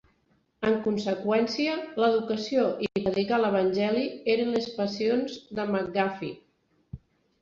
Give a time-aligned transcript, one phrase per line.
[0.69, 6.33] En conseqüència, l'educació i predicar l'Evangeli eren les passions de McGuffey.